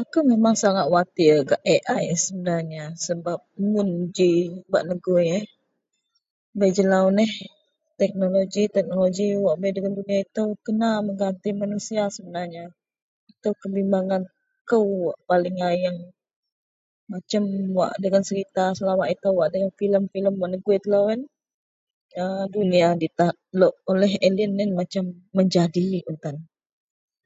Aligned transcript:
Akou 0.00 0.22
memang 0.32 0.56
sangat 0.62 0.86
watir 0.94 1.36
gak 1.50 1.60
AI 1.74 2.06
sebenarnya 2.24 2.84
sebab 3.06 3.38
mun 3.72 3.88
ji 4.16 4.32
bak 4.72 4.84
negui 4.88 5.24
eh, 5.38 5.44
bei 6.58 6.70
jelau 6.78 7.06
neh 7.18 7.32
teknoloji-teknoloji 8.00 9.26
wak 9.44 9.56
bei 9.60 9.74
dagen 9.74 9.94
dunia 9.98 10.18
itou 10.26 10.48
kena 10.64 10.90
mengati 11.06 11.50
manusia 11.62 12.02
sebenarnya, 12.16 12.64
itou 13.32 13.52
kebimbangan 13.60 14.22
kou 14.68 14.84
wak 15.06 15.18
paling 15.28 15.56
ayeng, 15.70 15.98
macem 17.12 17.44
wak 17.78 17.92
dagen 18.02 18.24
serita 18.28 18.64
selamak 18.78 19.10
itou 19.14 19.32
wak 19.38 19.48
dagen 19.52 19.70
filem-filem 19.78 20.34
wak 20.40 20.50
negui 20.52 20.76
telou 20.84 21.04
yen, 21.12 21.20
a 22.22 22.24
dunia 22.56 22.88
ditakluk 23.02 23.74
oleh 23.92 24.12
alien 24.26 24.58
yen 24.60 24.70
macem 24.80 25.04
menjadi 25.36 25.84
kawak 26.04 26.16
tan. 26.24 26.36